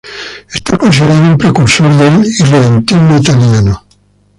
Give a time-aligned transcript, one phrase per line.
[0.51, 3.83] Es considerado un precursor del irredentismo italiano.